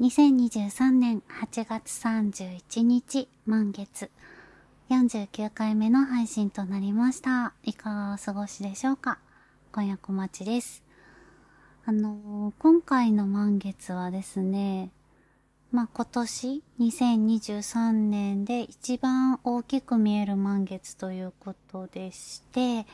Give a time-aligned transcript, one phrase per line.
[0.00, 4.10] 2023年8月31日満月
[4.90, 7.52] 49回目の配信となりました。
[7.62, 9.18] いかがお過ごしでしょうか？
[9.72, 10.82] 今夜小町です。
[11.86, 14.90] あのー今回の満月はですね、
[15.70, 22.84] まあ、今年2023年で一番大きく見える満月ということでして、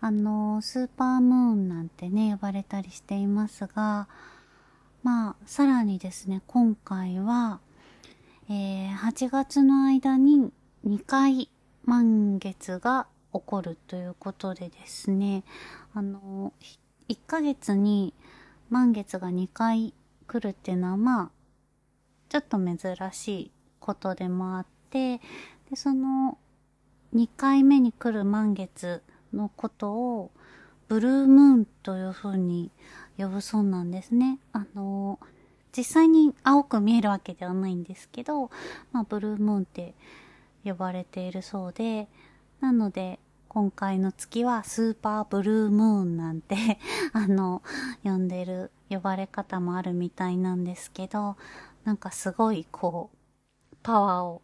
[0.00, 4.08] あのースーパームーンなんてね、呼ばれたりしていますが、
[5.02, 7.58] まあ、さらにですね、今回は、
[8.48, 10.52] えー8月の間に
[10.86, 11.48] 2回
[11.84, 15.42] 満月が起こるということでですね、
[15.92, 16.52] あの、
[17.08, 18.14] 1ヶ月に
[18.70, 19.92] 満月が2回
[20.28, 21.30] 来るっていうのはまあ、
[22.28, 25.18] ちょっと珍しいことでもあって、
[25.68, 26.38] で、その
[27.12, 30.30] 2回目に来る満月のことを、
[30.86, 32.70] ブルームーンという風に
[33.18, 34.38] 呼ぶそうなんですね。
[34.52, 35.18] あの、
[35.76, 38.50] 実際に青く見えるわけではないんですけど、
[38.92, 39.94] まあ、ブルームーンって
[40.64, 42.08] 呼ばれているそうで、
[42.60, 46.78] なので、今回の月はスーパーブルームーンなんて、
[47.12, 47.62] あの、
[48.02, 51.36] 呼んでる、呼ばれ方もあるみたいなんですけど、
[51.84, 54.42] なんかすごいこう、パワーを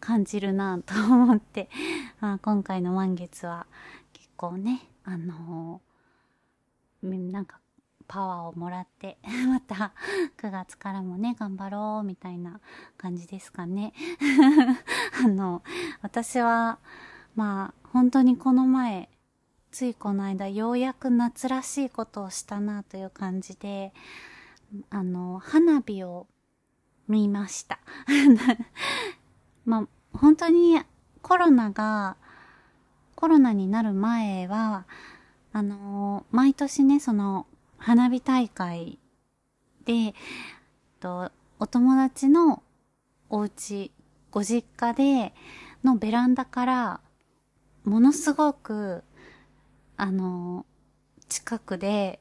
[0.00, 1.68] 感じるなと思って、
[2.20, 3.66] まあ、今回の満月は
[4.12, 5.80] 結構ね、あの
[7.02, 7.60] みなんか
[8.10, 9.92] パワーをもらって、 また
[10.38, 12.60] 9月からもね、頑張ろうみたいな
[12.96, 13.92] 感じですかね。
[15.24, 15.62] あの、
[16.02, 16.80] 私は、
[17.36, 19.08] まあ、本当にこの前、
[19.70, 23.94] ついこの間、ようやく夏らしいことをしたなという感じで、
[24.90, 26.26] あの、花火を
[27.06, 27.78] 見ました。
[29.64, 29.88] まあ、
[30.18, 30.82] 本当に
[31.22, 32.16] コロナが、
[33.14, 34.84] コロナになる前は、
[35.52, 37.46] あの毎年ね、その、
[37.80, 38.98] 花火大会
[39.86, 40.14] で、
[41.00, 42.62] と、お友達の
[43.30, 43.90] お家、
[44.30, 45.34] ご実家で、
[45.82, 47.00] のベランダから、
[47.84, 49.02] ものすごく、
[49.96, 50.66] あの
[51.30, 52.20] 近くで、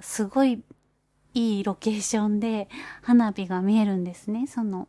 [0.00, 0.62] すごい
[1.32, 2.68] いいロケーションで
[3.00, 4.88] 花火が見えるんですね、その。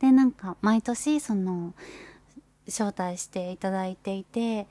[0.00, 1.74] で、なんか、毎年、その、
[2.66, 4.66] 招待していただいていて、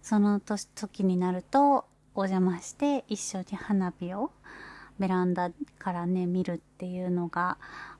[0.00, 1.84] その時になると
[2.14, 4.30] お邪魔して一緒に花火を
[4.98, 7.58] ベランダからね見るっていうのが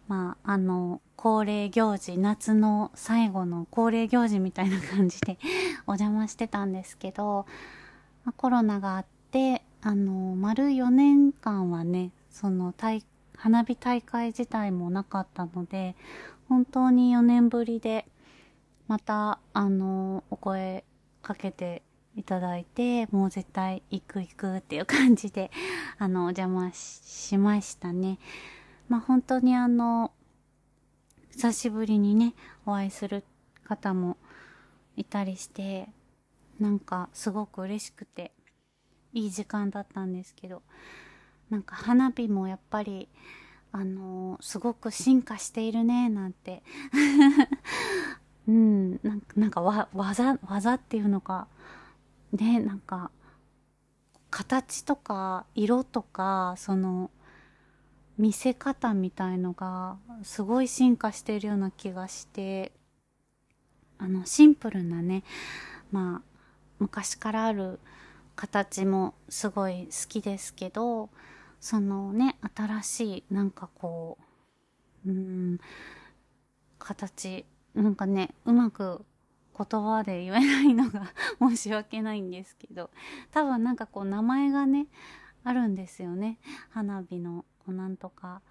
[0.09, 5.39] まああの恒例行事夏の最後の恒例行事みたいな感じで
[5.87, 7.47] お邪魔してたんですけど、
[8.37, 13.05] コロナがあってあの丸4年間はねその大
[13.37, 15.97] 花火大会自体もなかったので
[16.49, 18.07] 本当に4年ぶりで
[18.93, 20.85] また、あの、お声
[21.23, 21.83] かけて
[22.17, 25.51] いただいて、もう絶対行く行くっていう感じで、
[25.99, 28.19] あの、お邪魔しましたね。
[28.89, 30.13] まあ本当にあの、
[31.31, 32.35] 久しぶりにね、
[32.67, 33.25] お会いする
[33.65, 34.19] 方も
[34.97, 35.89] いたりして、
[36.61, 38.33] なんかすごく嬉しくて、
[39.15, 40.63] いい時間だったんですけど、
[41.51, 43.09] なんか花火もやっぱり、
[43.75, 46.63] あのすごく進化しているね、なんて
[48.47, 51.49] うん、なんか、なんかわ、技、技っていうのか、
[52.33, 53.11] ね、なんか、
[54.31, 57.11] 形とか、色とか、その、
[58.19, 62.73] 見せ方みたいのが、すごい進化しているような気がして、
[63.99, 65.23] あの、シンプルなね、
[65.91, 66.39] まあ、
[66.79, 67.79] 昔からある
[68.35, 71.11] 形もすごい好きですけど、
[71.61, 74.19] そのね、新しい、なんかこ
[75.07, 75.61] う、うん、
[76.79, 77.45] 形、
[77.75, 79.05] なんかね、うまく
[79.57, 82.91] 言葉で言えないのが 申し訳ないんですけど、
[83.31, 84.87] 多分なんかこう名前がね、
[85.45, 86.39] あるんですよね。
[86.71, 88.43] 花火の、こうなんとか、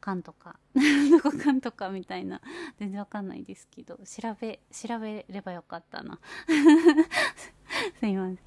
[0.00, 2.40] かんとか、 なんとかかんとかみたいな、
[2.78, 6.18] 全然わかんないですけど、調べ、調べればよかったな。
[8.00, 8.38] すいません。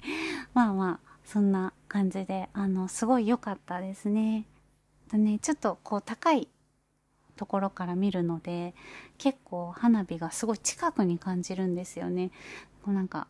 [0.52, 4.46] まあまあ、そんな感じで、あの、すごい良かったですね。
[5.10, 6.48] でね、ちょっとこう高い
[7.36, 8.74] ところから見るので
[9.18, 12.30] 結構花火がすごい近くに感じるんですよね。
[12.84, 13.26] こうなんか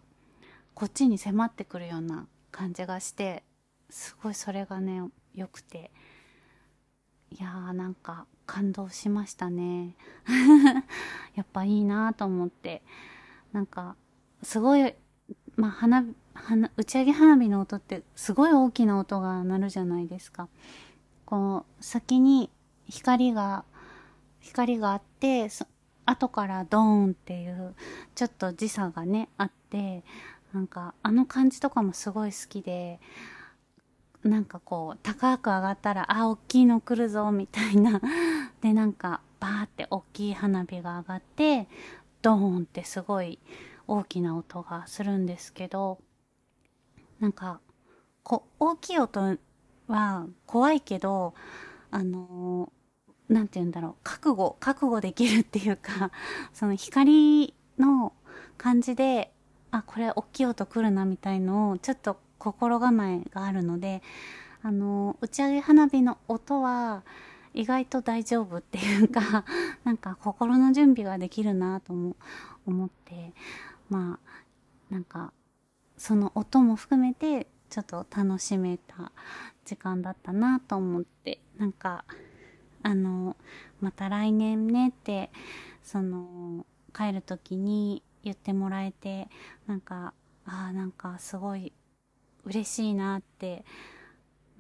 [0.75, 3.45] こっちに迫ってくるような感じがして
[3.91, 5.03] すごいそれがね
[5.35, 5.91] 良くて
[7.31, 9.97] いやーなんか感動しましたね。
[11.35, 12.83] やっぱいいなと思って
[13.53, 13.97] なんか
[14.43, 14.95] すごい
[15.57, 16.05] まあ花
[16.35, 20.49] 花打ち上げ花火の音ってすごい大きな音が鳴るじゃないですか。
[21.25, 22.51] こう先に
[22.87, 23.65] 光が
[24.45, 25.67] 光があってそ
[26.07, 27.75] 後からドーンっていう
[28.15, 30.05] ちょっと時差がねあって
[30.53, 33.01] なんかあの感じとかもすごい好きで
[34.25, 38.01] なんかこう、高く上がったら、あ、大きいの来るぞ、みたいな。
[38.63, 41.69] で、なんか、バーって大きい花火が上がって、
[42.23, 43.39] ドーンってすごい
[43.87, 45.99] 大きな音がするんですけど、
[47.21, 47.61] なんか、
[48.23, 49.37] こ大きい音
[49.89, 51.35] は怖いけど、
[51.91, 52.84] あのー、
[53.35, 56.13] なんて言うんだろう、覚悟、覚悟できるっていうか、
[56.55, 58.13] その光の
[58.57, 59.35] 感じで、
[59.73, 64.05] あ、これ大きい音来るなみたいのを、ちょっと心構えがあるので、
[64.63, 67.03] あの、打ち上げ花火の音は、
[67.55, 69.45] 意外と大丈夫っていうか、
[69.83, 72.15] なんか心の準備ができるなとも
[72.67, 73.35] 思って、
[73.91, 75.33] まあ、なんか、
[75.97, 79.11] その音も含めて、ちょっと楽しめた
[79.65, 82.05] 時間だったなと思って、なんか、
[82.85, 83.35] あの、
[83.81, 85.31] また来年ねって、
[85.83, 89.29] その、帰る時に言ってもらえて、
[89.67, 90.13] なんか、
[90.45, 91.73] ああ、なんかすごい
[92.45, 93.65] 嬉しいなって、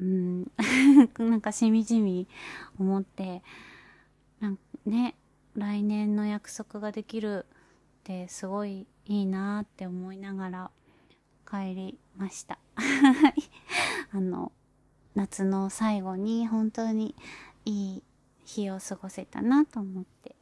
[0.00, 0.50] うん、
[1.18, 2.26] なんかしみじみ
[2.80, 3.42] 思って、
[4.40, 5.16] なんね、
[5.54, 10.70] 来年の約束ができるってすごいいいなって思いながら
[11.46, 12.58] 帰りました。
[14.12, 14.50] あの、
[15.14, 17.14] 夏の最後に本当に
[17.66, 18.02] いい
[18.44, 20.34] 日を過ごせたなと思って、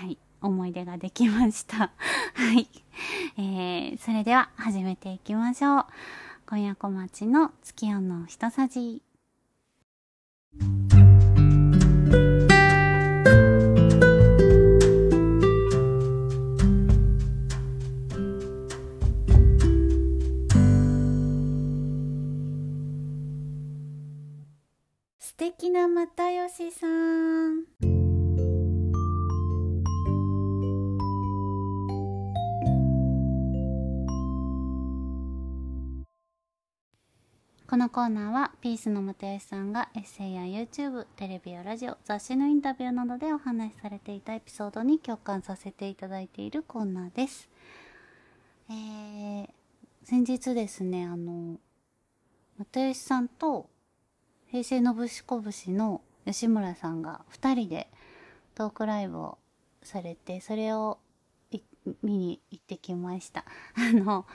[0.00, 1.92] はい、思い出ができました。
[2.34, 2.68] はい。
[3.36, 5.86] えー、それでは始めていきましょう。
[6.46, 9.02] 今夜小町の月夜の一さじ。
[26.16, 27.64] 又吉さん。
[37.68, 47.48] このコーナーはピースの又吉さんがエッセイや YouTube、テレビやラジオ、雑誌のインタビューなどでお話しされていたエピソードに共感させていただいているコーナーです。
[48.68, 49.48] えー、
[50.02, 51.58] 先日ですね、あの、
[52.58, 53.70] 又吉さんと
[54.50, 57.88] 平成のぶしこぶしの吉村さんが2人で
[58.54, 59.38] トークライブを
[59.82, 60.98] されて、それを
[62.02, 63.44] 見に行ってきました。
[63.76, 64.26] あの、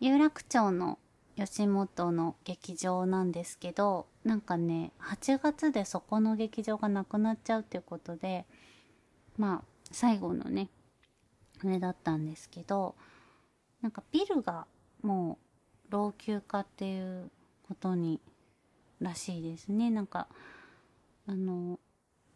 [0.00, 0.98] 有楽町の
[1.36, 8.46] 吉本の劇場なんですけどなんかね8月でそこの劇場がなくなっちゃうっていうことで
[9.36, 10.68] まあ最後のね
[11.64, 12.94] あれだったんですけど
[13.82, 14.66] なんかビルが
[15.02, 15.38] も
[15.88, 17.30] う老朽化っていう
[17.66, 18.20] ことに
[19.04, 19.90] らしいですね。
[19.90, 20.26] なんか
[21.26, 21.78] あの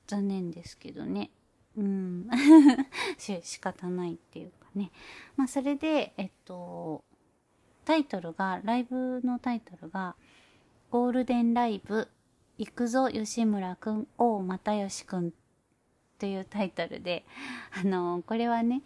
[0.06, 1.30] 残念ですけどね。
[1.76, 2.28] うん。
[3.18, 4.90] 仕方ないっていうかね。
[5.36, 7.04] まあそれでえっと
[7.88, 10.14] タイトルが、ライブのタイトルが、
[10.90, 12.08] ゴールデンライブ、
[12.58, 15.32] 行くぞ吉村くん、おう又吉くん
[16.18, 17.24] というタイトルで、
[17.72, 18.82] あの、これはね、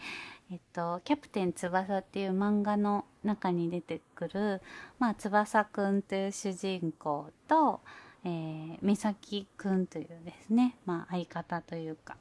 [0.50, 4.61] えっと、キャプテン翼っていう漫画の中に出てくる、
[4.99, 7.81] まあ、翼くんという主人公と、
[8.25, 12.17] えー、美咲くんというですね、まあ、相方というか、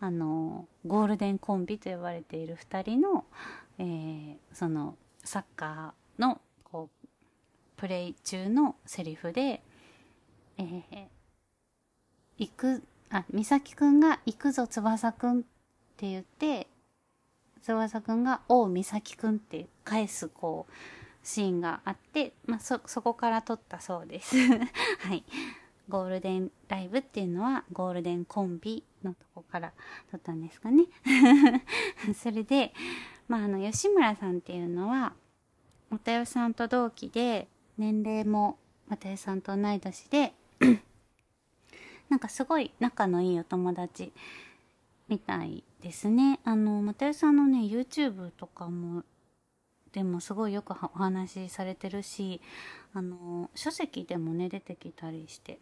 [0.00, 3.24] あの、ゴールデンコンビと呼ばれている二人の、
[3.78, 7.08] えー、その、サッカー、のこう
[7.76, 9.62] プレイ中のセリフで、
[10.58, 10.82] えー、
[12.38, 15.42] 行く、あ、美咲くんが行くぞ翼くんっ
[15.96, 16.68] て言って、
[17.62, 20.72] 翼くんがおう美咲くんって返すこう、
[21.22, 24.36] シーンがあって、まあ、そ、そこから撮ったそうです。
[25.02, 25.24] はい。
[25.88, 29.72] ゴールデンライブっていうのはゴールデンコンビのとこから
[30.10, 30.84] 撮ったんですかね。
[32.14, 32.72] それで、
[33.28, 35.14] まあ、あの、吉村さんっていうのは、
[35.90, 40.34] 又吉さんと同期で、年齢も又吉さんと同い年で
[42.08, 44.12] なんかすごい仲のいいお友達
[45.08, 46.40] みたいですね。
[46.44, 49.04] あの、又吉さんのね、YouTube とかも、
[49.92, 52.40] でもすごいよくお話しされてるし、
[52.92, 55.58] あの、書籍でもね、出てきたりして、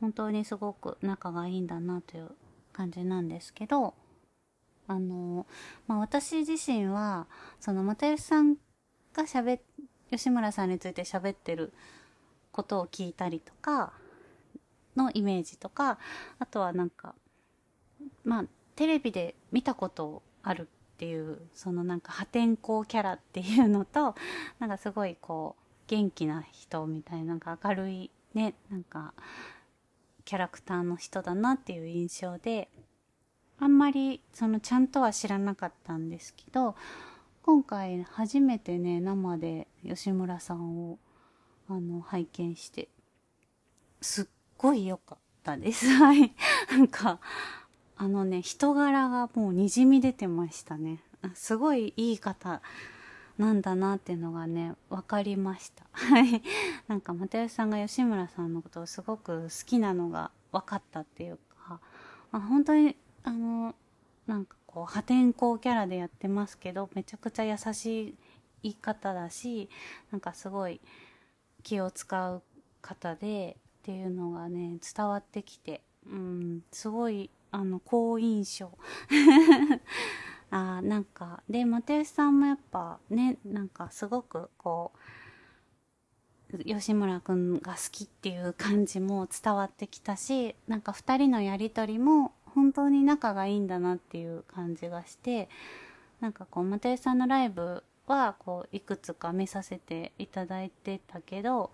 [0.00, 2.30] 本当にすごく仲がいいんだなという
[2.72, 3.94] 感じなんですけど、
[4.88, 5.46] あの、
[5.86, 7.26] まあ、私自身は、
[7.60, 8.56] その、又吉さん
[9.12, 9.60] が喋
[10.10, 11.72] 吉村さんについて喋ってる
[12.52, 13.92] ことを聞いたりとか
[14.96, 15.98] のイメージとか
[16.38, 17.14] あとはなんか
[18.24, 24.14] まあテレビで見たことあるっていうそのなんか破天荒キャラっていうのと
[24.58, 29.12] なんかすごいこう元気な人みたいななんか明るいねなんか
[30.24, 32.68] キャラクターの人だなっていう印象で
[33.58, 36.74] あんまりそのちゃんとは知らなかったんですけど
[37.42, 40.98] 今回初めてね生で吉村さんを
[41.68, 42.88] あの拝見して
[44.00, 44.26] すっ
[44.58, 45.88] ごい良かったです。
[45.96, 46.34] はい。
[46.70, 47.20] なんか、
[47.96, 51.02] あのね、人柄がもう滲み出てましたね。
[51.34, 52.60] すごいいい方
[53.38, 55.84] なんだなっていうのがね、分かりました。
[55.92, 56.42] はい。
[56.88, 61.80] なんか、又吉さんが吉村さんのことをすごく好きなのが分かったっていうか、
[62.32, 63.74] あ本当に、あの、
[64.26, 68.16] なんかこう、破天荒キャラでやってますけど、めちゃくちゃ優し
[68.62, 69.68] い方だし、
[70.10, 70.80] なんかすごい
[71.62, 72.42] 気を使う
[72.80, 73.56] 方で
[73.86, 78.76] っていうのがね、伝わってきて、うん、すごい、あの、好印象。
[80.50, 84.90] あなんか、で、又吉さんもやっぱね、なんかすごくこ
[86.52, 95.48] う、吉村くんが好きっていう感じも伝わってきたし、なんか二人のやりとりも本当に仲がいいんだなっていう感じがして、
[96.18, 101.70] なんかこう、又吉さんのライブはこう、いくつか見させていただいてたけど、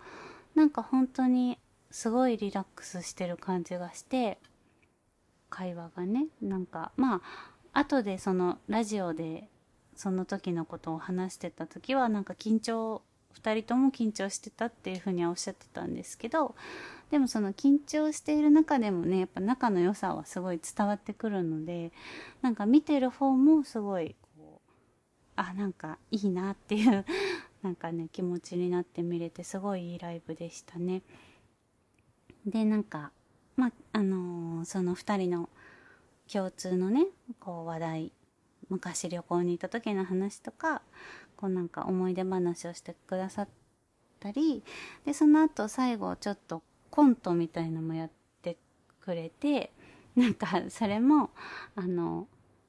[0.53, 1.57] なんか本当に
[1.93, 4.39] すごいリラックスしてる感じがして、
[5.51, 7.21] 会話がね、なんか、ま
[7.71, 9.47] あ、後でそのラジオで
[9.95, 13.03] その時のことを話してた時はなんか緊張
[13.39, 16.55] 2人とも緊張してたっていうふうにはおっしゃってたんですけど
[17.11, 21.91] でもその緊張している中でもねやっぱ仲の良さはすごい伝わってくるので
[22.41, 24.71] なんか見てる方もすごいこう
[25.35, 27.05] あなんかいいなっていう
[27.61, 31.01] なんかね気持ちになって見れてすごいいいライブでしたね。
[32.45, 33.11] でなんか
[33.55, 35.49] まああのー、その2人の
[36.31, 37.07] 共通のね
[37.39, 38.11] こう話題
[38.69, 40.81] 昔旅行に行った時の話とか
[41.35, 43.49] こうなんか思い出話をしてくださっ
[44.19, 44.63] たり
[45.05, 48.09] でその後最後ちょっとコントみたいのもやっ
[48.41, 48.57] て
[49.01, 49.71] くれて
[50.15, 51.31] なんかそれも
[51.75, 52.27] あの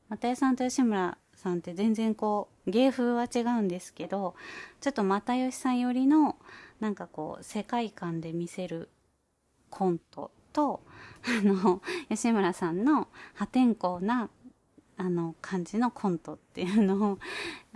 [0.08, 4.34] 又吉さんと吉村さんって全然こう芸風は違うんですけど
[4.80, 6.36] ちょっと又吉さん寄りの
[6.80, 8.88] なんかこう世界観で見せる
[9.74, 10.80] コントと
[11.24, 14.30] あの 吉村さんの破天荒な
[14.96, 17.18] あの感じのコントっていうのを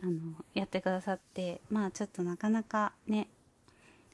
[0.01, 3.29] あのやってくださってまあちょっとなかなかね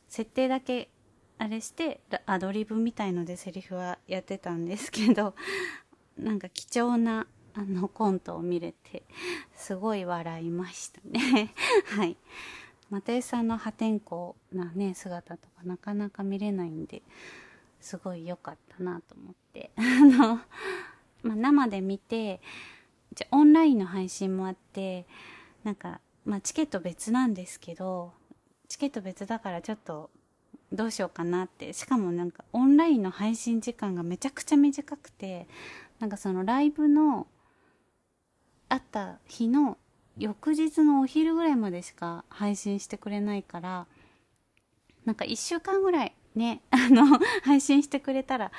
[0.08, 0.88] 設定だけ
[1.36, 5.34] あれしてアドリブみたいのでセリフはやってたんですけど
[6.16, 9.02] なんか貴重なあのコントを見れて
[9.54, 11.52] すごい笑いましたね。
[11.96, 12.16] はい。
[12.90, 17.02] 又吉さんの破天荒なね姿とかなかなか見れないんで
[17.84, 19.70] すごい良かったなと思って。
[19.76, 20.40] あの、
[21.22, 22.40] まあ、生で見て
[23.12, 25.06] じゃオンラインの配信もあって
[25.62, 28.12] なんか、まあ、チケット別なんですけど
[28.68, 30.10] チケット別だからちょっと
[30.72, 31.72] どうしようかなって。
[31.72, 35.46] しかもなんかオンラインの配信時間がめちゃくちゃ短くて
[36.00, 37.26] なんかそのライブの
[38.70, 39.76] あった日の
[40.16, 43.86] 翌日のお昼ぐらいまでしか配信してくれないから
[45.04, 48.52] なんか1週間ぐらいね、 あの、配信してくれたら、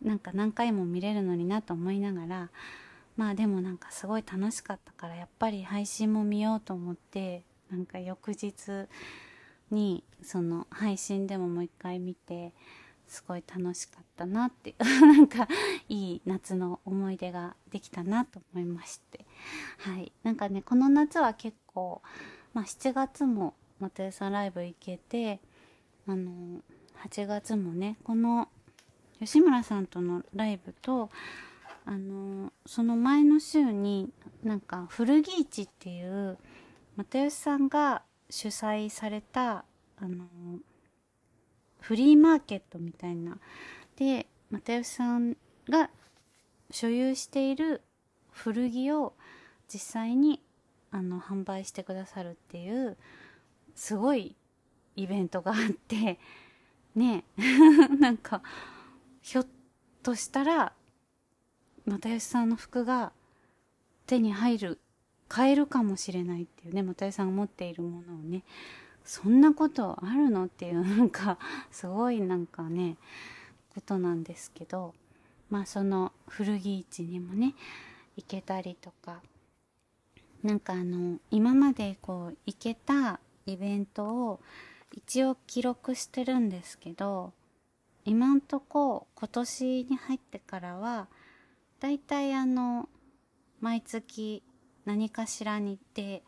[0.00, 2.50] なんか何回も見れるのになと思いながら、
[3.16, 8.88] まあでもなんかすごい楽しかったから、やっぱり配信も見ようと思って、なんか翌日
[9.70, 12.52] に、その配信でももう一回見て、
[13.06, 15.46] すごい楽しかったなっていう、 なんか
[15.88, 19.26] いい夏の思い出ができたなと思いまして。
[19.78, 20.12] はい。
[20.22, 22.00] なんかね、この夏は結構、
[22.54, 25.40] まあ7月も又吉さんライブ行けて、
[26.06, 26.62] あの
[27.04, 28.48] 8月もねこの
[29.20, 31.10] 吉村さんとのライブと
[31.84, 34.10] あのその前の週に
[34.42, 36.38] なんか古着市っていう
[36.96, 39.64] 又吉さんが主催された
[39.96, 40.26] あの
[41.80, 43.38] フリーマーケットみたいな。
[43.96, 45.36] で又吉さん
[45.68, 45.90] が
[46.70, 47.82] 所有している
[48.30, 49.14] 古着を
[49.72, 50.40] 実際に
[50.90, 52.96] あの販売してくださるっていう
[53.74, 54.36] すごい
[54.96, 56.18] イベントがあって
[56.94, 57.24] ね
[57.98, 58.42] なんか
[59.20, 59.46] ひょっ
[60.02, 60.72] としたら
[61.86, 63.12] 又吉さんの服が
[64.06, 64.80] 手に入る
[65.28, 68.42] 買えるかもしれないっていうね又吉さんが持っているものをね。
[69.04, 71.36] そんなことあるのっていう なんか
[71.72, 72.96] すごいなんかね
[73.70, 74.94] ことなんですけど。
[75.50, 77.54] まあその古着市にもね
[78.16, 79.22] 行けたりとか。
[80.42, 84.40] なんかあの今までこう行けたイベントを
[84.92, 87.32] 一応記録してるんですけど
[88.04, 91.08] 今んとこ今年に入ってからは
[91.80, 92.88] だいたいあの
[93.60, 94.42] 毎月
[94.84, 96.22] 何かしらに行って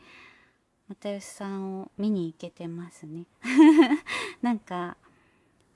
[0.89, 3.27] 又吉さんを見に行けてますね。
[4.43, 4.97] なんか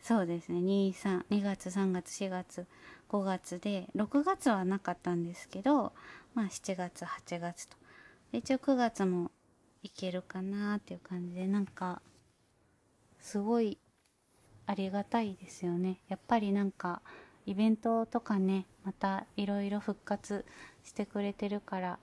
[0.01, 0.59] そうですね。
[0.59, 2.67] 23 2月3月4月
[3.09, 5.93] 5月で6月はなかったんですけど
[6.35, 7.77] まあ7月8月と。
[8.33, 9.31] 一応9月も
[9.83, 12.03] 行けるかなっていう感じでなんか
[13.21, 13.79] すごい
[14.67, 16.01] ありがたいですよね。
[16.09, 17.01] やっぱりなんか、
[17.47, 20.45] イベントとかね、またいろいろ復活
[20.85, 21.99] してくれてるから、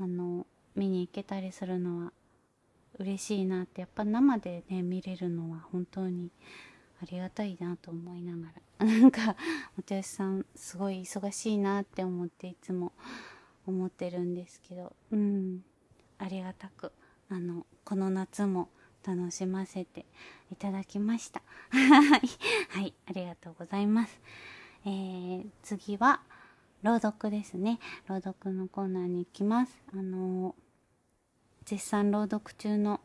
[0.00, 2.12] あの、見に行けたりするのは
[2.98, 6.30] 嬉しいなって、やっぱ生でね、見れるのは本当に
[7.02, 8.86] ありがたいなと思いながら。
[8.86, 9.34] なんか、
[9.76, 12.92] 又吉さん、すごい忙しいなって思っていつも
[13.66, 15.64] 思ってるんですけど、うん、
[16.18, 16.92] ありがたく、
[17.28, 18.68] あの、この夏も
[19.06, 20.06] 楽しませて
[20.50, 21.42] いただきました。
[21.70, 22.16] は
[22.80, 22.94] い。
[23.06, 24.20] ありがとうございます。
[24.84, 26.22] えー、次は、
[26.82, 27.80] 朗読ですね。
[28.06, 29.78] 朗読のコーナーに行きます。
[29.92, 30.54] あのー、
[31.64, 33.00] 絶賛朗読中の、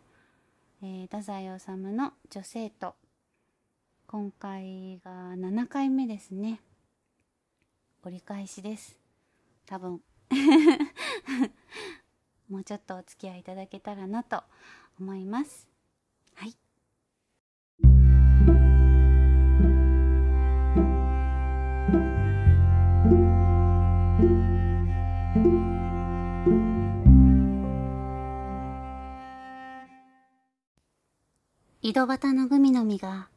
[0.81, 2.95] えー、太宰治の女性と、
[4.07, 6.61] 今回が7回目ですね。
[8.03, 8.97] 折り返しです。
[9.65, 10.01] 多分。
[12.49, 14.43] もうちょっとお付き合いいただけたらなと
[14.99, 15.72] 思います。
[31.85, 33.27] 井戸端のグミの実が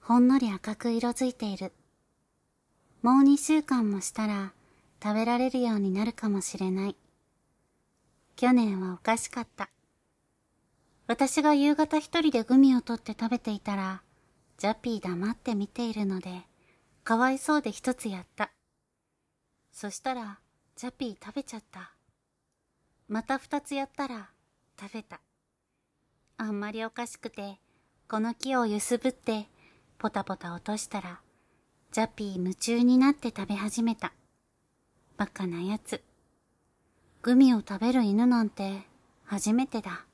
[0.00, 1.72] ほんのり赤く色づいている。
[3.00, 4.52] もう二週間もしたら
[5.00, 6.96] 食べられるようになるかもしれない。
[8.34, 9.70] 去年はおかしかった。
[11.06, 14.02] 私が夕方一人でグミを取って食べていたら、
[14.58, 16.42] ジャピー黙って見ているので、
[17.04, 18.50] かわいそうで一つやった。
[19.70, 20.40] そしたら、
[20.74, 21.92] ジャピー食べちゃった。
[23.06, 24.30] また二つやったら、
[24.76, 25.20] 食べた。
[26.38, 27.60] あんまりおかしくて、
[28.08, 29.48] この木を揺すぶって、
[29.98, 31.20] ポタポタ落としたら、
[31.92, 34.12] ジャピー夢中になって食べ始めた。
[35.16, 36.02] バカなやつ。
[37.22, 38.82] グミを食べる犬なんて
[39.24, 40.04] 初めてだ。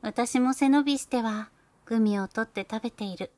[0.00, 1.50] 私も背伸びしては
[1.84, 3.30] グミを取って食べている。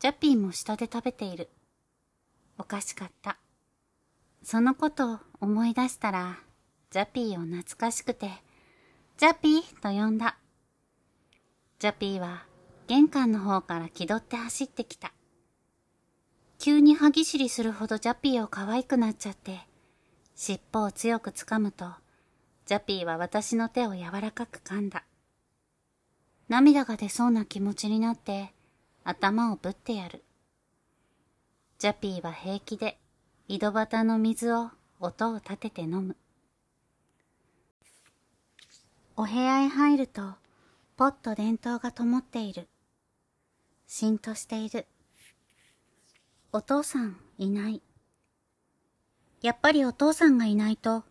[0.00, 1.48] ジャピーも下で食べている。
[2.58, 3.38] おかしかった。
[4.42, 6.38] そのことを思い出したら、
[6.90, 8.30] ジャピーを懐かしくて、
[9.16, 10.38] ジャピーと呼んだ。
[11.78, 12.44] ジャピーは
[12.86, 15.12] 玄関の方から気取って走ってきた。
[16.58, 19.60] 急に歯ぎしりするほどジャピーを可愛くなっちゃって、
[20.34, 21.90] 尻尾を強く掴むと、
[22.64, 25.04] ジャピーは私の手を柔らかく噛んだ。
[26.48, 28.54] 涙が出そうな気持ちになって、
[29.04, 30.24] 頭をぶってやる。
[31.78, 32.98] ジャピーは平気で、
[33.48, 36.16] 井戸端の水を音を立てて飲む。
[39.14, 40.22] お部屋へ入ると、
[40.96, 42.68] ぽっと電灯が灯っている。
[43.86, 44.86] しんとしている。
[46.52, 47.82] お父さんいない。
[49.42, 51.04] やっぱりお父さんがいないと、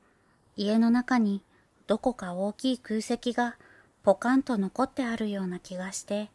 [0.56, 1.44] 家の中に
[1.86, 3.58] どこか大きい空席が
[4.02, 6.32] ポカンと残ってあるような気がして、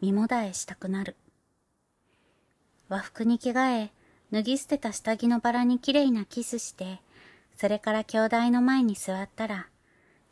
[0.00, 1.16] 身もだえしたくなる。
[2.88, 3.92] 和服に着替え、
[4.30, 7.00] 脱ぎ捨てた下着のバラにきれいなキスして、
[7.56, 9.68] それから兄弟の前に座ったら、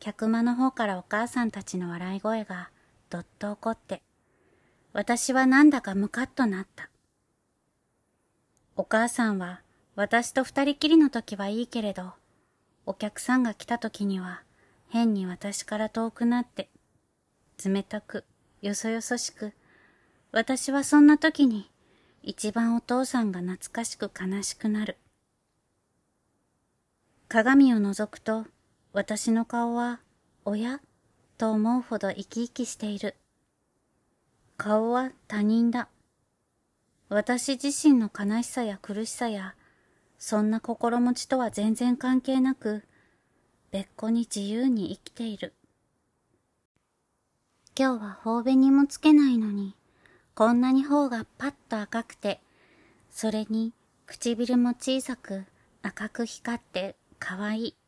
[0.01, 2.71] 客間の方からお母さんたちの笑い声が
[3.11, 4.03] どっと起こって、
[4.95, 6.89] 私はなんだかムカッとなった。
[8.77, 9.61] お母さんは
[9.97, 12.15] 私と二人きりの時はいいけれど、
[12.87, 14.43] お客さんが来た時には
[14.89, 16.71] 変に私から遠くなって、
[17.63, 18.25] 冷たく、
[18.63, 19.53] よそよそしく、
[20.33, 21.71] 私はそんな時に
[22.23, 24.97] 一番お父さんが懐かしく悲しくなる。
[27.29, 28.47] 鏡を覗くと、
[28.93, 30.01] 私の顔は、
[30.45, 30.81] おや
[31.39, 33.15] と思うほど生き生きしている。
[34.57, 35.89] 顔は他人だ。
[37.09, 39.55] 私自身の悲しさや苦しさや
[40.19, 42.85] そんな心持ちとは全然関係なく、
[43.71, 45.55] 別個に自由に生きている。
[47.79, 49.75] 今日は頬紅もつけないのに、
[50.35, 52.41] こんなに頬がパッと赤くて、
[53.11, 53.73] それに
[54.05, 55.45] 唇も小さく
[55.81, 57.80] 赤く光って可愛い。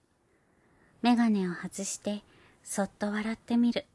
[1.02, 2.22] メガネを外して
[2.64, 3.86] そっと笑ってみる。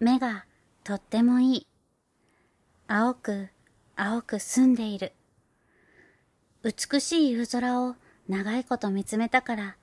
[0.00, 0.46] 目が
[0.82, 1.66] とってもいい。
[2.88, 3.48] 青く
[3.96, 5.12] 青く澄んでいる。
[6.62, 7.96] 美しい夕空を
[8.28, 9.76] 長いこと見つめたから、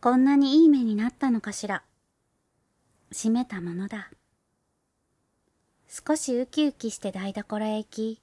[0.00, 1.82] こんなにいい目になったのかしら。
[3.12, 4.10] 閉めたものだ。
[5.88, 8.22] 少しウキウキして台所へ行き、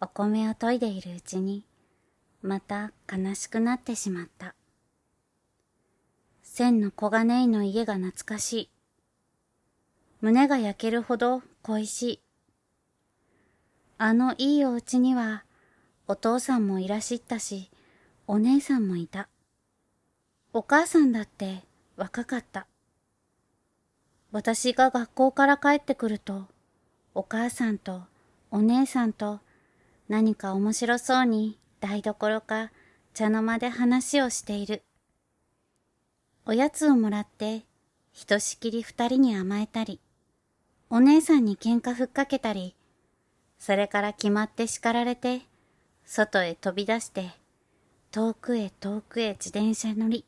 [0.00, 1.64] お米を研いでいるうちに、
[2.40, 4.54] また悲しくなってしまった。
[6.54, 8.70] 千の小金井の家が懐かしい。
[10.20, 12.20] 胸が焼けるほど恋しい。
[13.96, 15.44] あのいいお家には、
[16.06, 17.70] お父さんもいらしったし、
[18.26, 19.30] お姉さんもいた。
[20.52, 21.62] お母さんだって
[21.96, 22.66] 若かった。
[24.30, 26.48] 私が学校から帰ってくると、
[27.14, 28.02] お母さんと
[28.50, 29.40] お姉さんと
[30.10, 32.72] 何か面白そうに台所か
[33.14, 34.82] 茶の間で話をしている。
[36.44, 37.62] おやつをもらって
[38.12, 40.00] ひとしきり二人に甘えたり、
[40.90, 42.74] お姉さんに喧嘩ふっかけたり、
[43.60, 45.42] それから決まって叱られて、
[46.04, 47.30] 外へ飛び出して、
[48.10, 50.24] 遠くへ遠くへ自転車乗り、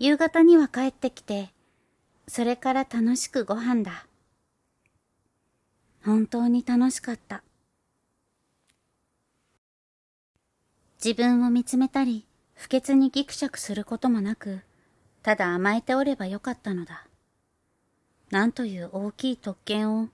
[0.00, 1.50] 夕方には帰ってきて、
[2.26, 4.06] それから楽しくご飯だ。
[6.04, 7.44] 本当に楽しかった。
[11.02, 14.60] 自分を見つめたり、不潔にギクシャクすることもなく、
[15.22, 17.06] ただ甘えておればよかったのだ。
[18.30, 20.08] なんという大きい特権を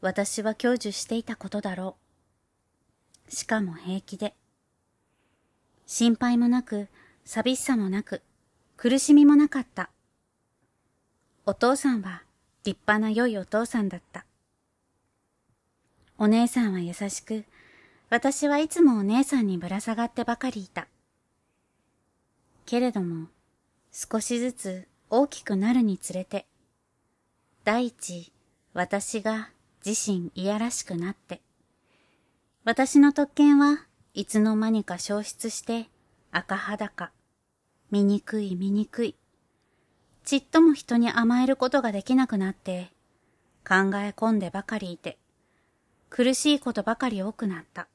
[0.00, 1.96] 私は享受していたことだろ
[3.28, 3.34] う。
[3.34, 4.34] しかも平気で。
[5.86, 6.88] 心配もなく、
[7.24, 8.22] 寂しさもなく、
[8.76, 9.90] 苦しみもなかった。
[11.46, 12.22] お父さんは
[12.64, 14.24] 立派な良いお父さんだった。
[16.18, 17.44] お姉さんは優しく、
[18.10, 20.88] 私はいつもお姉さんにぶら下がってばかりいた。
[22.66, 23.28] けれども、
[24.00, 26.46] 少しずつ大きくなるにつれて、
[27.64, 28.32] 第一、
[28.72, 29.50] 私が
[29.84, 31.40] 自身いやらしくなって、
[32.62, 35.88] 私の特権はいつの間にか消失して
[36.30, 37.10] 赤裸、
[37.90, 39.16] 醜い醜い、
[40.24, 42.92] ちっとも人に甘えることができなくなって、
[43.66, 45.18] 考え込んでばかりいて、
[46.08, 47.88] 苦しいことばかり多くなった。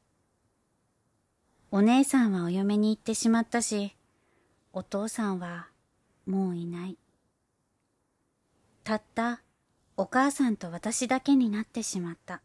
[1.71, 3.95] お姉さんはお嫁に行ってしまったし、
[4.73, 5.67] お父さんは
[6.25, 6.97] もういない。
[8.83, 9.41] たった
[9.95, 12.41] お母さんと私だけになってしまった。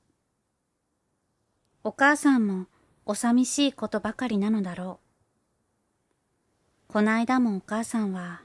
[1.84, 2.66] お母さんも
[3.06, 5.00] お寂しいことばかりなのだろ
[6.88, 6.92] う。
[6.92, 8.42] こないだもお母さんは、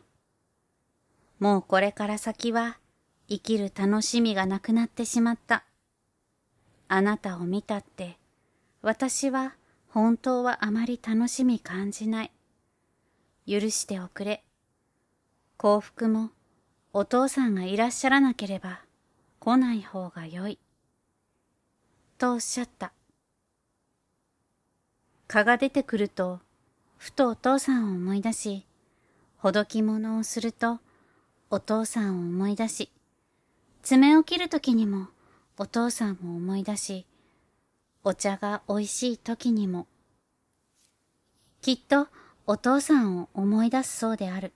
[1.39, 2.77] もうこれから先は
[3.27, 5.65] 生きる楽しみがなくなってしまった。
[6.87, 8.17] あなたを見たって、
[8.81, 9.55] 私は
[9.87, 12.31] 本当はあまり楽しみ感じない。
[13.47, 14.43] 許しておくれ。
[15.63, 16.29] 幸福も
[16.91, 18.81] お父さんがいらっしゃらなければ
[19.39, 20.59] 来ない方がよい。
[22.17, 22.91] とおっしゃった。
[25.29, 26.41] 蚊が出てくると、
[26.97, 28.65] ふとお父さんを思い出し、
[29.37, 30.79] ほどき物をすると、
[31.49, 32.91] お父さんを思い出し、
[33.83, 35.07] 爪を切るときにも、
[35.57, 37.05] お父さんも思い出し、
[38.03, 39.87] お茶が美味しい時にも、
[41.61, 42.09] きっと
[42.47, 44.51] お父さんを思い出すそうである。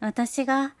[0.00, 0.74] 私が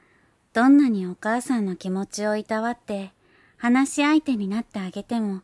[0.52, 3.12] どんなにお母さんの気持ちをいたわって
[3.56, 5.42] 話し相手になってあげても、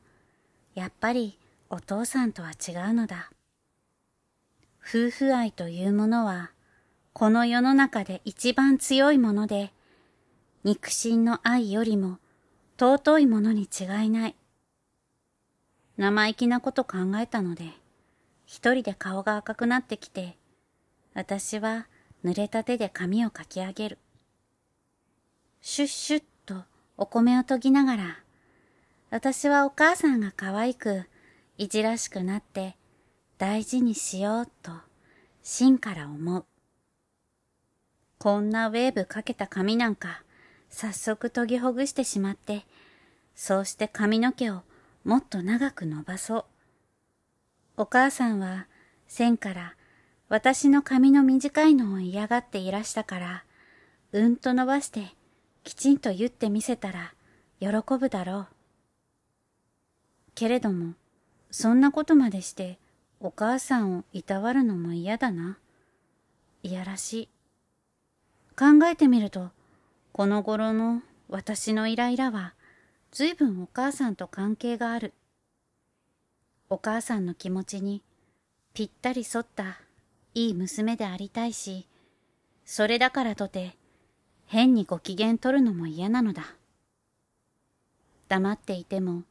[0.74, 1.38] やっぱり
[1.70, 3.30] お父さんとは違うのだ。
[4.86, 6.52] 夫婦愛というものは、
[7.12, 9.72] この世の中で一番強いもので、
[10.62, 12.18] 肉親の愛よりも
[12.78, 14.36] 尊いものに違いない。
[15.96, 17.70] 生意気なこと考えたので、
[18.46, 20.36] 一人で顔が赤くなってきて、
[21.14, 21.86] 私は
[22.24, 23.98] 濡れた手で髪をかき上げる。
[25.60, 26.62] シュッシュッと
[26.96, 28.18] お米を研ぎながら、
[29.10, 31.04] 私はお母さんが可愛く、
[31.58, 32.76] いじらしくなって
[33.38, 34.72] 大事にしようと
[35.42, 36.44] 芯から思う。
[38.18, 40.22] こんなウェーブかけた髪なんか
[40.70, 42.64] 早速研ぎほぐしてしまって、
[43.34, 44.62] そうして髪の毛を
[45.04, 46.44] もっと長く伸ばそう。
[47.76, 48.66] お母さんは
[49.06, 49.76] 線から
[50.34, 53.44] 私の髪の短いのを嫌がっていらしたから、
[54.10, 55.14] うんと伸ばして
[55.62, 57.14] きちんと言ってみせたら
[57.60, 57.68] 喜
[58.00, 58.46] ぶだろう。
[60.34, 60.94] けれども、
[61.52, 62.80] そんなことまでして
[63.20, 65.56] お母さんをいたわるのも嫌だな。
[66.64, 67.28] いやらしい。
[68.58, 69.50] 考えてみると、
[70.10, 72.54] この頃の私のイライラは、
[73.12, 75.14] ずいぶんお母さんと関係がある。
[76.70, 78.02] お母さんの気持ちに
[78.72, 79.78] ぴったり沿った
[80.34, 81.86] いい娘でありたいし、
[82.64, 83.76] それだからとて
[84.46, 86.56] 変にご機嫌取るのも嫌なのだ。
[88.28, 89.22] 黙っていても、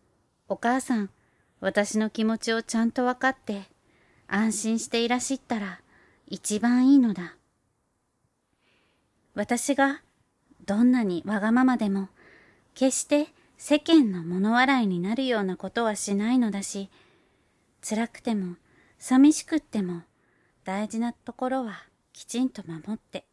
[0.47, 1.09] お母さん、
[1.59, 3.63] 私の気持ちをちゃんと分かって、
[4.27, 5.81] 安心していらしったら
[6.27, 7.35] 一番いいのだ。
[9.35, 10.01] 私が
[10.65, 12.09] どんなにわがままでも、
[12.73, 16.89] 決して世間の物笑いになるようなことはしないのだし、
[17.81, 18.55] 辛くても
[18.99, 20.03] 寂しくっても
[20.63, 23.26] 大事なところはきちんと守って、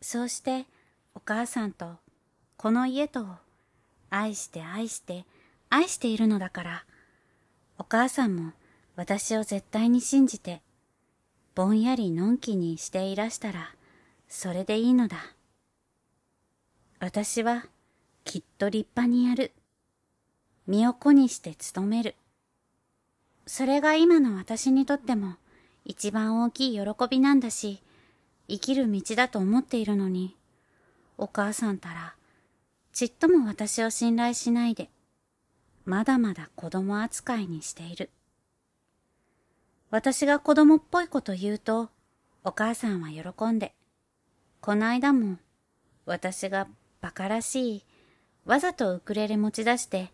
[0.00, 0.66] そうして
[1.14, 1.96] お母さんと
[2.56, 3.26] この家とを
[4.10, 5.24] 愛して愛して
[5.68, 6.84] 愛しているのだから、
[7.78, 8.52] お母さんも
[8.94, 10.62] 私を絶対に信じて、
[11.54, 13.74] ぼんやりのんきにしていらしたら、
[14.28, 15.16] それでいいのだ。
[17.00, 17.66] 私は
[18.24, 19.52] きっと立派にやる。
[20.66, 22.14] 身を粉にして努める。
[23.46, 25.34] それが今の私にとっても
[25.88, 27.80] 一番大きい喜びなんだし、
[28.48, 30.36] 生きる道だと思っているのに、
[31.16, 32.16] お母さんたら、
[32.92, 34.90] ちっとも私を信頼しないで、
[35.84, 38.10] まだまだ子供扱いにしている。
[39.90, 41.88] 私が子供っぽいこと言うと、
[42.42, 43.72] お母さんは喜んで、
[44.60, 45.38] この間も、
[46.04, 46.66] 私が
[47.00, 47.84] 馬鹿らしい、
[48.44, 50.10] わざとウクレレ持ち出して、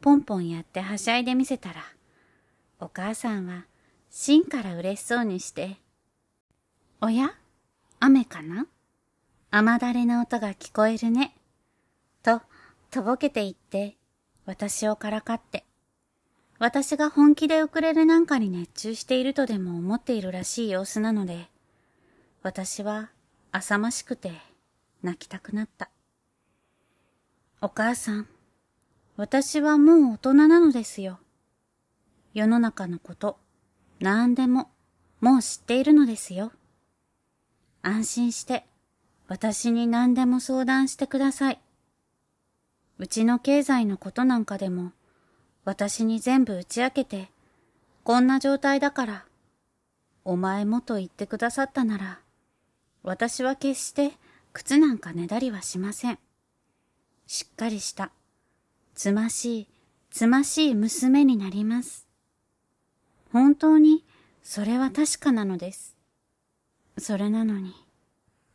[0.00, 1.84] ポンポンやってはしゃいでみせたら、
[2.80, 3.66] お母さんは、
[4.14, 5.78] 芯から嬉しそうにして、
[7.00, 7.30] おや？
[7.98, 8.66] 雨かな？
[9.50, 11.34] 雨だれの音が聞こえるね。
[12.22, 12.42] と、
[12.90, 13.96] とぼけて言って、
[14.44, 15.64] 私をからかって、
[16.58, 21.48] 私が本気でウクレレなんかに熱中しているとでも思っているらしい様子なので、
[22.42, 23.08] 私は
[23.50, 24.32] 浅ましくて
[25.02, 25.88] 泣きたくなった。
[27.62, 28.28] お母さん、
[29.16, 31.18] 私はもう大人なのですよ。
[32.34, 33.38] 世の中のこと、
[34.02, 34.68] 何でも、
[35.20, 36.50] もう知っているのですよ。
[37.82, 38.66] 安心して、
[39.28, 41.60] 私に何でも相談してください。
[42.98, 44.90] うちの経済のことなんかでも、
[45.64, 47.30] 私に全部打ち明けて、
[48.02, 49.24] こんな状態だから、
[50.24, 52.20] お前もと言ってくださったなら、
[53.04, 54.10] 私は決して
[54.52, 56.18] 靴なんかねだりはしません。
[57.28, 58.10] しっかりした、
[58.96, 59.68] つましい、
[60.10, 62.11] つましい娘になります。
[63.32, 64.04] 本当に、
[64.42, 65.96] それは確かなのです。
[66.98, 67.74] それなのに、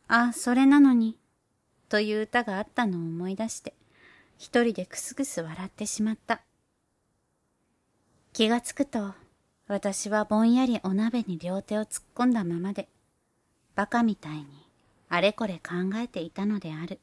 [0.08, 1.18] あ、それなのに、
[1.90, 3.74] という歌があったのを思い出して、
[4.38, 6.42] 一人でくすぐす笑ってしまった。
[8.34, 9.14] 気がつくと、
[9.68, 12.88] 私はぼんやりお鍋に両手を突っ込んだままで、
[13.76, 14.46] 馬鹿みたいに
[15.10, 17.00] あれこれ考えていたのである。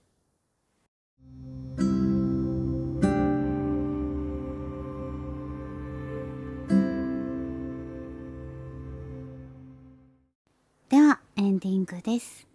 [11.54, 12.48] ンディングです。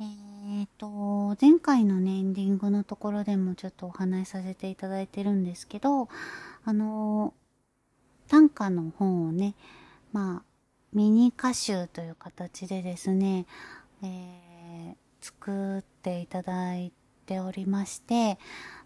[0.00, 6.08] えっ、ー、と、前回のね、エンディングのところでもちょっとお話しさせていただいてるんですけど、
[6.64, 7.34] あの
[8.28, 9.54] 短歌の本をね、
[10.12, 10.42] まあ、
[10.92, 13.46] ミニ歌集という形でですね、
[14.02, 16.92] えー、作っていただい
[17.26, 18.38] ておりまして、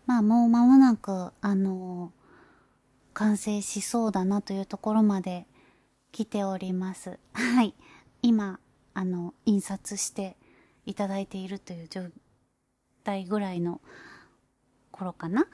[0.07, 2.13] まあもう間もなく、あの
[3.13, 5.47] 完成しそうだなというところまで
[6.11, 7.19] 来ております。
[7.35, 7.75] はい。
[8.23, 8.59] 今、
[8.99, 10.37] あの、印刷して
[10.85, 12.03] いただいているという状
[13.05, 13.81] 態ぐらいの
[14.91, 15.47] 頃かな？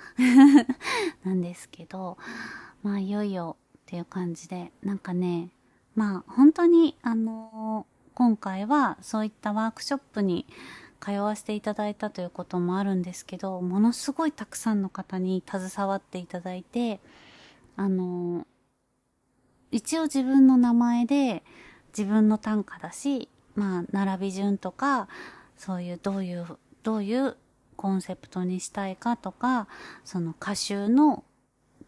[1.25, 2.17] なんですけど、
[2.83, 5.51] まあいよいよっていう感じで、なんかね、
[5.95, 10.47] まあ本当にあのー、今回はそういったワークショップに
[10.99, 16.99] 通わせていただいたということもあるんですけど、ものすごいたくさんの方に携わっていただいて、
[17.77, 18.47] あのー、
[19.71, 21.45] 一応自分の名前で
[21.89, 25.09] 自分の短歌だし、まあ、並び順とか、
[25.57, 26.47] そういうどういう、
[26.83, 27.37] どういう
[27.77, 29.69] コンセプトにしたいかとか、
[30.05, 31.25] その歌集の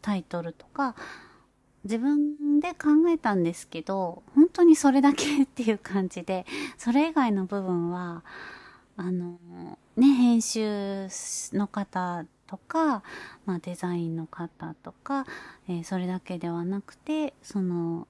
[0.03, 0.95] タイトルとか、
[1.85, 6.45] 自分で考えたんですけど、本当にそれだけっていう感じで、
[6.79, 8.25] それ以外の部分は、
[8.97, 9.39] あの、
[9.97, 11.09] ね、編集
[11.53, 13.03] の方とか、
[13.45, 15.27] まあ、デザインの方とか、
[15.69, 18.09] えー、それだけではなくて、その、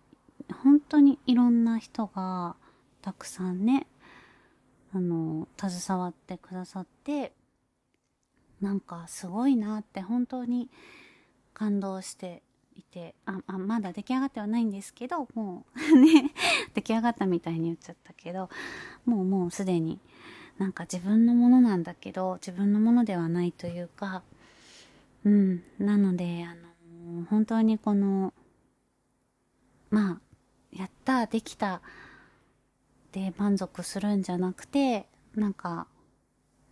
[0.62, 2.56] 本当にいろんな人が、
[3.06, 3.86] たくさんね、
[4.92, 7.30] あの、携わってくださって、
[8.60, 10.68] なんかすごいなって本当に
[11.54, 12.42] 感動して
[12.74, 16.32] いて、あ、あまだ出来上がってはないんですけど、もうね、
[16.74, 18.50] 出来上がったみたいに言っちゃったけど、
[19.04, 20.00] もうもうすでに
[20.58, 24.24] なんか自分のものなんだけど、自分のものではないというか、
[25.24, 26.56] うん、なので、あ
[27.20, 28.34] の本当にこの、
[29.90, 31.82] まあ、やった、できた、
[33.16, 35.86] で満足するんじゃなくて、なんか、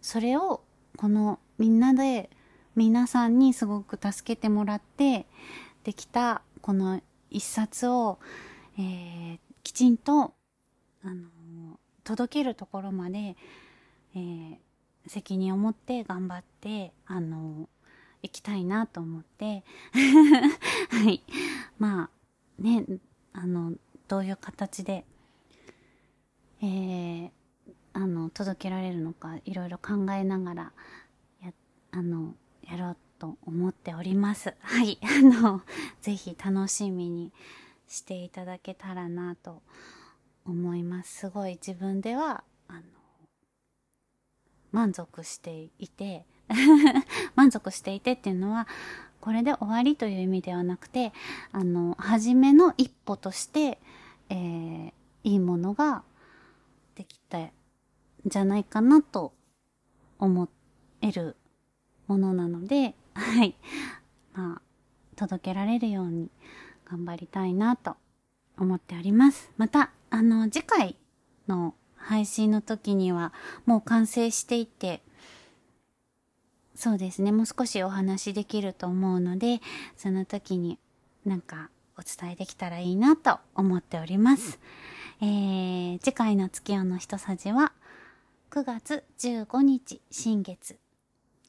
[0.03, 0.61] それを
[0.99, 2.29] このみんなで
[2.77, 5.25] 皆さんにすごく助けてもらって
[5.85, 8.19] できたこの一冊を、
[8.79, 10.35] えー、きちんと、
[11.03, 13.37] あの届けるところまで、
[14.15, 14.57] えー、
[15.07, 17.71] 責任を持って頑張って、あの
[18.23, 19.65] 行きたいなと思って
[20.93, 21.23] はい。
[21.79, 22.11] ま
[22.59, 22.85] あ、ね、
[23.33, 23.73] あの、
[24.09, 25.07] どういう形で
[26.65, 27.31] えー、
[27.93, 30.73] あの、届けられるのか、いろいろ考えながら、
[31.43, 31.53] や、
[31.91, 34.55] あの、やろうと思っております。
[34.63, 34.99] はい。
[35.05, 35.61] あの、
[36.01, 37.33] ぜひ楽しみに
[37.87, 39.63] していただけたらなと
[40.47, 41.19] 思います。
[41.19, 42.83] すごい自分では、あの、
[44.73, 46.25] 満足していて、
[47.37, 48.67] 満足していてっていうのは、
[49.21, 51.13] これで終わりという意味ではなくて、
[51.53, 53.79] あの、初めの一歩として、
[54.31, 54.93] えー、
[55.25, 56.05] いいものが
[56.95, 57.51] できたん
[58.27, 59.33] じゃないかなと
[60.19, 60.49] 思
[61.01, 61.37] える
[62.07, 63.57] ものなので、はい。
[64.35, 64.63] まあ、
[65.17, 66.31] 届けられるように
[66.85, 67.97] 頑張りたいなと
[68.59, 69.51] 思っております。
[69.57, 70.97] また、あの、次回
[71.49, 73.33] の配信の時には
[73.67, 75.03] もう完成していて、
[76.75, 79.61] そうですね、もう少しお話できると思うので、
[79.97, 80.79] その時に
[81.25, 84.59] なんかお伝えできたらいいなと思っております。
[85.21, 87.73] えー、次回の月夜の一さじは、
[88.51, 90.77] 9月15日新月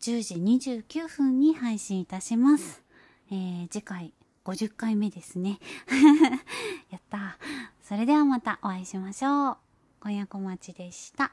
[0.01, 0.35] 10時
[0.79, 2.83] 29分に配信いたします。
[3.31, 5.59] えー、次回50回目ですね。
[6.89, 7.37] やった。
[7.83, 9.57] それではまたお会いしましょう。
[10.01, 11.31] 今夜小町でした。